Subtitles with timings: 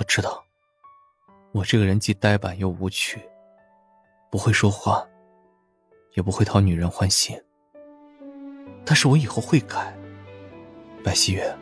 [0.00, 0.42] 我知道，
[1.52, 3.20] 我这个人既呆板又无趣，
[4.30, 5.06] 不会说话，
[6.14, 7.38] 也不会讨女人欢心。
[8.82, 9.94] 但是我以后会改，
[11.04, 11.54] 白希月，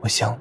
[0.00, 0.36] 我想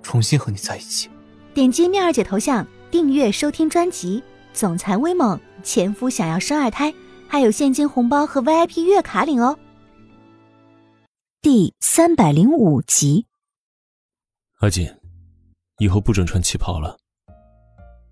[0.00, 1.10] 重新和你在一起。
[1.52, 4.20] 点击妙儿姐头像，订阅收听专辑
[4.52, 6.92] 《总裁威猛前夫想要生二胎》，
[7.26, 9.58] 还有现金红包和 VIP 月卡领哦。
[11.42, 13.26] 第三百零五集，
[14.60, 14.97] 阿锦。
[15.78, 16.96] 以后不准穿旗袍了。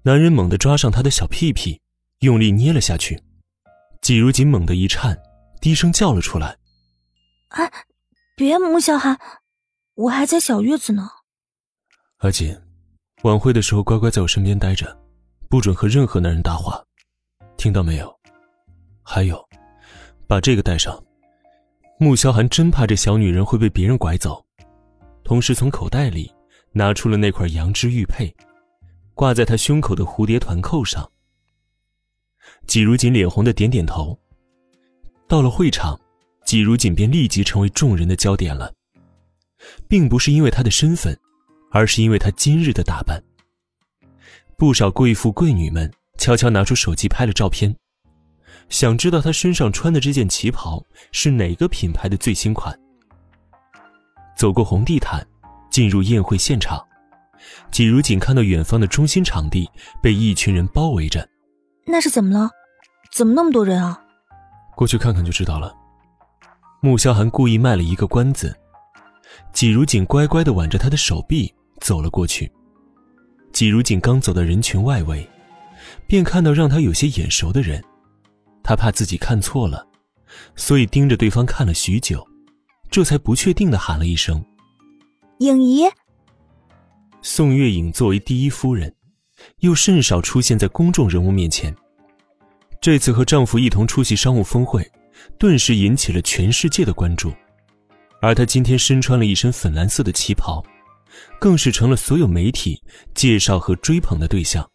[0.02, 1.80] 男人猛地抓上她的小屁屁，
[2.20, 3.22] 用力捏了下去。
[4.00, 5.20] 季如锦猛地一颤，
[5.60, 6.56] 低声叫了出来
[7.48, 7.70] ：“啊，
[8.36, 9.18] 别，穆小寒，
[9.94, 11.10] 我还在小月子呢。”
[12.18, 12.56] 阿锦，
[13.22, 14.96] 晚会的时候乖乖在我身边待着，
[15.48, 16.80] 不准和任何男人搭话，
[17.56, 18.16] 听到没有？
[19.02, 19.44] 还有，
[20.28, 21.02] 把这个带上。
[21.98, 24.44] 穆萧寒真怕这小女人会被别人拐走，
[25.24, 26.32] 同时从口袋里。
[26.76, 28.30] 拿出了那块羊脂玉佩，
[29.14, 31.10] 挂在他胸口的蝴蝶团扣上。
[32.66, 34.16] 季如锦脸红的点点头。
[35.26, 35.98] 到了会场，
[36.44, 38.70] 季如锦便立即成为众人的焦点了，
[39.88, 41.18] 并不是因为他的身份，
[41.70, 43.24] 而是因为他今日的打扮。
[44.58, 47.74] 不少贵妇贵女们悄悄拿出手机拍了照片，
[48.68, 52.78] 想知道他身上穿的这件旗袍是哪个品牌的最新款。
[54.36, 55.26] 走过红地毯。
[55.76, 56.82] 进入宴会现场，
[57.70, 59.70] 季如锦看到远方的中心场地
[60.02, 61.28] 被一群人包围着，
[61.86, 62.48] 那是怎么了？
[63.12, 64.00] 怎么那么多人啊？
[64.74, 65.74] 过去看看就知道了。
[66.80, 68.58] 穆萧寒故意卖了一个关子，
[69.52, 72.50] 季如锦乖乖的挽着他的手臂走了过去。
[73.52, 75.28] 季如锦刚走到人群外围，
[76.06, 77.84] 便看到让他有些眼熟的人，
[78.62, 79.86] 他怕自己看错了，
[80.54, 82.26] 所以盯着对方看了许久，
[82.90, 84.42] 这才不确定的喊了一声。
[85.38, 85.84] 影姨，
[87.20, 88.94] 宋月影作为第一夫人，
[89.58, 91.74] 又甚少出现在公众人物面前。
[92.80, 94.90] 这次和丈夫一同出席商务峰会，
[95.38, 97.30] 顿时引起了全世界的关注。
[98.22, 100.64] 而她今天身穿了一身粉蓝色的旗袍，
[101.38, 102.82] 更是成了所有媒体
[103.14, 104.66] 介绍和追捧的对象。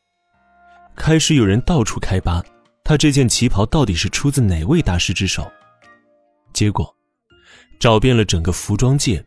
[0.96, 2.40] 开始有人到处开扒，
[2.84, 5.52] 她这件旗袍到底是出自哪位大师之手？
[6.54, 6.96] 结果，
[7.80, 9.26] 找遍了整个服装界。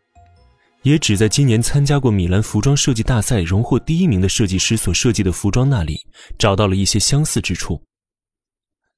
[0.85, 5.99] 也只在今年参加过米兰服装设计大赛荣获第一名的设计师所设计的服装那里
[6.37, 7.81] 找到了一些相似之处。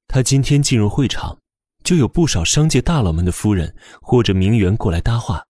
[0.06, 1.38] 他今天进入会场，
[1.82, 5.42] 就有不少商界大佬们的夫人或者名媛过来搭话，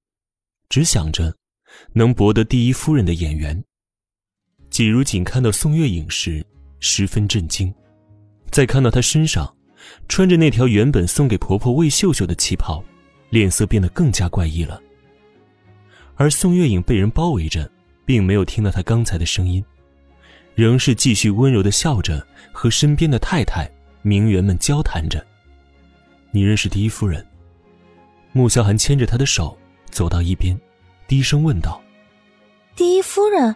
[0.69, 1.35] 只想着
[1.93, 3.61] 能博得第一夫人的眼缘。
[4.71, 6.47] 季如锦看到宋月影时
[6.79, 7.75] 十分震惊，
[8.53, 9.53] 再看到她身上
[10.09, 12.81] 穿着那条原本送给婆婆魏秀秀的旗袍，
[13.31, 14.81] 脸色变得更加怪异了。
[16.19, 17.71] 而宋月影被人包围着，
[18.05, 19.65] 并没有听到他刚才的声音，
[20.57, 23.71] 仍是继续温柔的笑着，和身边的太太、
[24.03, 25.25] 名媛们交谈着。
[26.33, 27.25] 你认识第一夫人？
[28.33, 29.57] 穆萧寒牵着她的手
[29.91, 30.59] 走到一边，
[31.07, 31.81] 低声问道
[32.75, 33.55] ：“第一夫人，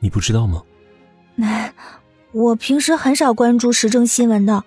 [0.00, 0.62] 你不知道吗
[2.32, 4.62] ？”“我平时很少关注时政新闻的，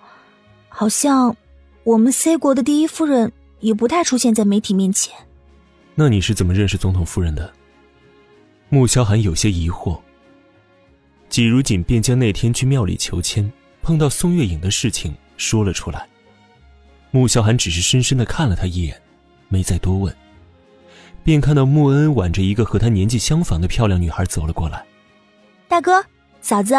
[0.68, 1.36] 好像
[1.84, 5.14] 我们 C 国的第一夫人也不太出现在媒体面前。”
[6.00, 7.52] 那你是怎么认识总统夫人的？
[8.68, 10.00] 穆萧寒有些疑惑。
[11.28, 16.06] 季如锦便将那天去庙里求签碰到宋月影的事情说了出来。
[17.10, 19.02] 穆萧寒只是深深的看了他一眼，
[19.48, 20.14] 没再多问，
[21.24, 24.86] 便看到穆恩挽着一个和他年纪相仿的漂亮女孩走了过来。
[25.66, 26.04] 大哥，
[26.40, 26.76] 嫂子，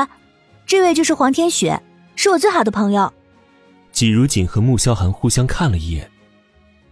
[0.65, 1.77] 这位就是黄天雪，
[2.15, 3.13] 是我最好的朋友。
[3.91, 6.09] 季如锦和穆萧寒互相看了一眼，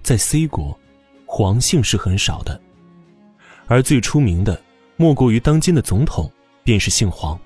[0.03, 0.77] 在 C 国。
[1.37, 2.59] 黄姓是很少的，
[3.67, 4.59] 而最出名的
[4.95, 6.31] 莫过于当今的总统，
[6.63, 7.39] 便是姓黄。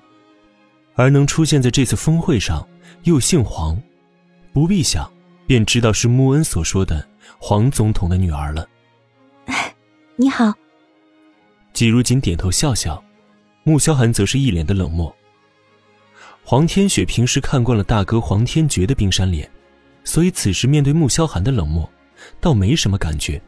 [0.94, 2.66] 而能出现在这次峰会上
[3.02, 3.78] 又姓黄，
[4.50, 5.12] 不必想
[5.46, 7.06] 便知道是穆恩所说的
[7.38, 8.66] 黄总统的女儿了。
[10.16, 10.50] 你好。
[11.74, 13.04] 季如锦点头笑笑，
[13.62, 15.14] 穆萧寒则是一脸的冷漠。
[16.42, 19.46] 黄天雪平时看惯了大哥黄天觉的冰山脸，
[20.02, 21.86] 所以此时面对穆萧寒的冷漠，
[22.40, 23.38] 倒没什么感觉。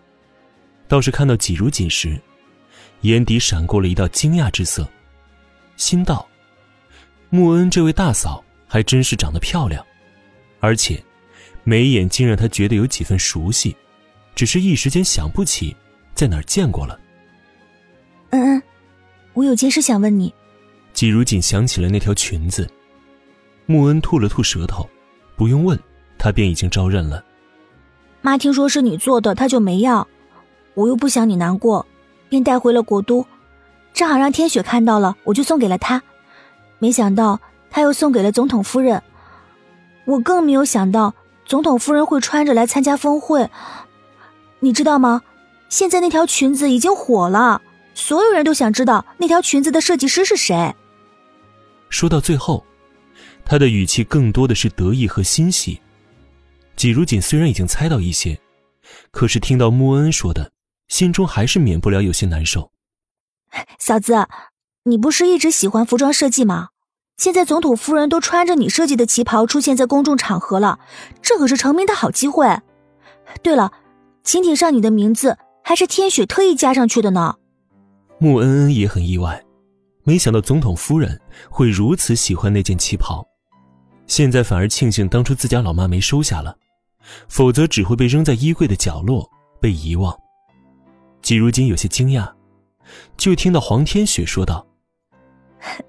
[0.86, 2.20] 倒是看到季如锦时，
[3.00, 4.88] 眼底闪过了一道惊讶之色，
[5.76, 6.26] 心道
[7.30, 9.84] ：“穆恩这位大嫂还真是长得漂亮，
[10.60, 11.02] 而且
[11.64, 13.74] 眉眼竟让他觉得有几分熟悉，
[14.34, 15.74] 只是一时间想不起
[16.14, 16.98] 在哪儿见过了。”
[18.30, 18.62] 恩恩，
[19.32, 20.32] 我有件事想问你。
[20.92, 22.70] 季如锦想起了那条裙子，
[23.66, 24.88] 穆恩吐了吐舌头，
[25.36, 25.78] 不用问，
[26.18, 27.24] 他便已经招认了。
[28.22, 30.06] 妈听说是你做的，她就没要。
[30.74, 31.86] 我又不想你难过，
[32.28, 33.24] 便带回了国都。
[33.92, 36.02] 正好让天雪看到了，我就送给了他。
[36.78, 37.40] 没想到
[37.70, 39.02] 他又送给了总统夫人。
[40.04, 41.14] 我更没有想到
[41.46, 43.48] 总统夫人会穿着来参加峰会。
[44.60, 45.22] 你知道吗？
[45.68, 47.60] 现在那条裙子已经火了，
[47.94, 50.74] 所有人都想知道那条裙子的设计师是谁。
[51.88, 52.64] 说到最后，
[53.44, 55.80] 他的语气更多的是得意和欣喜。
[56.76, 58.38] 季如锦虽然已经猜到一些，
[59.10, 60.50] 可是听到穆恩说的，
[60.88, 62.70] 心中还是免不了有些难受。
[63.78, 64.26] 嫂子，
[64.84, 66.68] 你不是一直喜欢服装设计吗？
[67.16, 70.80] 现在总统夫人都穿着你设计的旗袍出现在公众场合了，
[71.22, 72.60] 这可是成名的好机会。
[73.40, 73.72] 对了，
[74.24, 77.36] 请帖上你的名字还是天雪特意加上去的呢。
[78.18, 79.44] 穆恩恩也很意外，
[80.02, 83.24] 没想到总统夫人会如此喜欢那件旗袍，
[84.08, 86.56] 现在反而庆幸当初自家老妈没收下了，
[87.28, 89.30] 否则只会被扔在衣柜的角落
[89.60, 90.12] 被遗忘。
[91.24, 92.30] 季如锦有些惊讶，
[93.16, 94.66] 就听到黄天雪说道。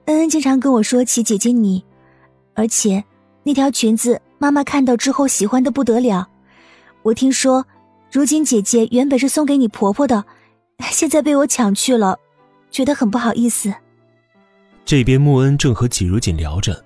[0.06, 1.84] 恩恩经常跟我说起姐姐你，
[2.54, 3.04] 而且
[3.44, 6.26] 那条裙子妈妈看到之后喜欢的不得了。
[7.04, 7.68] 我听说，
[8.10, 10.24] 如今姐姐原本是送给你婆婆的，
[10.80, 12.18] 现在被我抢去了，
[12.72, 13.74] 觉得很不好意思。
[14.86, 16.82] 这边穆恩正和季如锦聊着，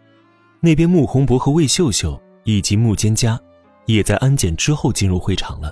[0.59, 3.37] 那边穆宏博和魏秀秀以及穆蒹葭，
[3.85, 5.71] 也在安检之后进入会场了。